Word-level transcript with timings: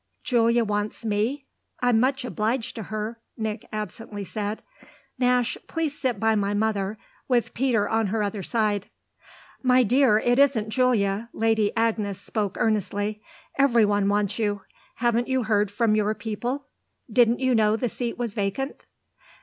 "Julia 0.23 0.63
wants 0.65 1.05
me? 1.05 1.45
I'm 1.79 1.99
much 1.99 2.25
obliged 2.25 2.73
to 2.75 2.83
her!" 2.89 3.19
Nick 3.37 3.67
absently 3.71 4.23
said. 4.23 4.63
"Nash, 5.19 5.59
please 5.67 5.95
sit 5.95 6.19
by 6.19 6.33
my 6.33 6.55
mother, 6.55 6.97
with 7.27 7.53
Peter 7.53 7.87
on 7.87 8.07
her 8.07 8.23
other 8.23 8.41
side." 8.41 8.89
"My 9.61 9.83
dear, 9.83 10.17
it 10.17 10.39
isn't 10.39 10.69
Julia" 10.71 11.29
Lady 11.33 11.71
Agnes 11.77 12.19
spoke 12.19 12.57
earnestly. 12.59 13.21
"Every 13.59 13.85
one 13.85 14.09
wants 14.09 14.39
you. 14.39 14.61
Haven't 14.95 15.27
you 15.27 15.43
heard 15.43 15.69
from 15.69 15.93
your 15.93 16.15
people? 16.15 16.65
Didn't 17.07 17.39
you 17.39 17.53
know 17.53 17.75
the 17.75 17.87
seat 17.87 18.17
was 18.17 18.33
vacant?" 18.33 18.87